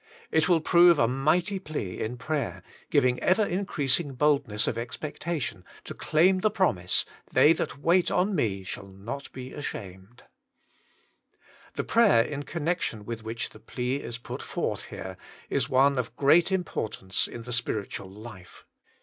It 0.31 0.49
will 0.49 0.61
prove 0.61 0.97
a 0.97 1.07
mighty 1.07 1.59
plea 1.59 1.99
in 1.99 2.17
prayer, 2.17 2.63
giving 2.89 3.19
ever 3.19 3.45
increasing 3.45 4.13
boldness 4.15 4.65
of 4.65 4.75
expectation 4.75 5.63
to 5.83 5.93
claim 5.93 6.39
the 6.39 6.49
promise, 6.49 7.05
* 7.17 7.31
They 7.33 7.53
that 7.53 7.77
wait 7.77 8.09
on 8.09 8.33
Me 8.33 8.65
4hall 8.65 8.97
not 8.97 9.31
be 9.31 9.53
ashamed' 9.53 9.93
1 10.05 10.05
42 10.07 10.25
WAITING 10.25 11.43
ON 11.43 11.53
GODt 11.53 11.75
The 11.75 11.83
prayer 11.83 12.21
in 12.23 12.41
connection 12.45 13.03
vrith 13.05 13.21
which 13.21 13.49
the 13.51 13.59
plea 13.59 13.97
is 13.97 14.17
put 14.17 14.41
forth 14.41 14.85
here 14.85 15.17
is 15.51 15.69
one 15.69 15.99
of 15.99 16.15
great 16.15 16.51
importance 16.51 17.27
in 17.27 17.43
the 17.43 17.53
spiritual 17.53 18.09
life. 18.09 18.65